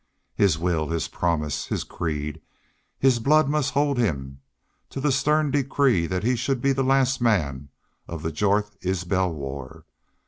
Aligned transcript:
His 0.33 0.57
will, 0.57 0.89
his 0.89 1.07
promise, 1.07 1.67
his 1.67 1.83
creed, 1.83 2.41
his 2.97 3.19
blood 3.19 3.47
must 3.47 3.75
hold 3.75 3.99
him 3.99 4.39
to 4.89 4.99
the 4.99 5.11
stem 5.11 5.51
decree 5.51 6.07
that 6.07 6.23
he 6.23 6.35
should 6.35 6.59
be 6.59 6.71
the 6.71 6.81
last 6.81 7.21
man 7.21 7.69
of 8.07 8.23
the 8.23 8.31
Jorth 8.31 8.75
Isbel 8.83 9.31
war. 9.31 9.85